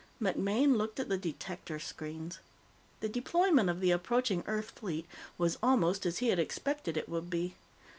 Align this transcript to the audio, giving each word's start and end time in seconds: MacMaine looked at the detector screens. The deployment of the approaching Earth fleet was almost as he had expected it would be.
MacMaine 0.19 0.77
looked 0.77 0.99
at 0.99 1.09
the 1.09 1.17
detector 1.19 1.77
screens. 1.77 2.39
The 3.01 3.07
deployment 3.09 3.69
of 3.69 3.81
the 3.81 3.91
approaching 3.91 4.43
Earth 4.47 4.71
fleet 4.71 5.05
was 5.37 5.59
almost 5.61 6.07
as 6.07 6.17
he 6.17 6.29
had 6.29 6.39
expected 6.39 6.97
it 6.97 7.07
would 7.07 7.29
be. 7.29 7.53